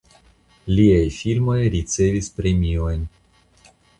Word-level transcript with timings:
Liaj 0.79 1.03
filmoj 1.17 1.59
ricevis 1.77 2.31
premiojn. 2.39 3.07